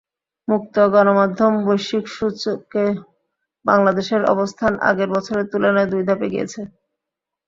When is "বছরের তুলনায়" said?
5.15-5.89